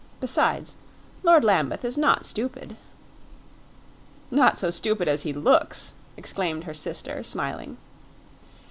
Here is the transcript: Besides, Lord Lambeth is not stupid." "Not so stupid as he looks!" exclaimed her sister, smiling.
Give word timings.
Besides, 0.19 0.77
Lord 1.21 1.43
Lambeth 1.45 1.85
is 1.85 1.95
not 1.95 2.25
stupid." 2.25 2.75
"Not 4.31 4.57
so 4.57 4.71
stupid 4.71 5.07
as 5.07 5.21
he 5.21 5.31
looks!" 5.31 5.93
exclaimed 6.17 6.63
her 6.63 6.73
sister, 6.73 7.21
smiling. 7.21 7.77